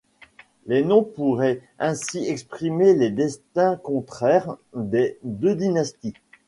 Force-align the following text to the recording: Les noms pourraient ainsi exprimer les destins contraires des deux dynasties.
Les 0.65 0.83
noms 0.83 1.03
pourraient 1.03 1.61
ainsi 1.77 2.27
exprimer 2.27 2.95
les 2.95 3.11
destins 3.11 3.75
contraires 3.77 4.55
des 4.73 5.19
deux 5.21 5.53
dynasties. 5.55 6.15